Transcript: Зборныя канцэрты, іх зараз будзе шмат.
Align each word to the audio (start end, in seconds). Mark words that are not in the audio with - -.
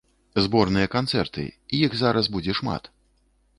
Зборныя 0.45 0.87
канцэрты, 0.95 1.45
іх 1.83 1.91
зараз 2.01 2.33
будзе 2.39 2.59
шмат. 2.61 2.93